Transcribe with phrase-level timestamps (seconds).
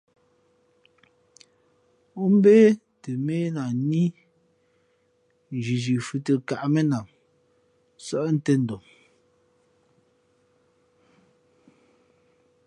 [2.21, 2.57] Ǒ mbě
[3.01, 4.03] tα měh lah ní,
[5.55, 7.05] nzhinzhi fhʉ̄ tᾱ káʼmenam
[7.99, 8.83] nsάʼ tēn dom.